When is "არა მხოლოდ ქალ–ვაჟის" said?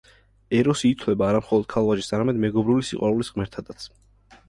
1.27-2.11